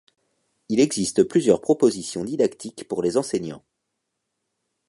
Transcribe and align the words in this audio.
Il 0.69 0.79
existe 0.79 1.21
plusieurs 1.25 1.61
propositions 1.61 2.23
didactiques 2.25 2.87
pour 2.87 3.03
les 3.03 3.17
enseignants. 3.17 3.63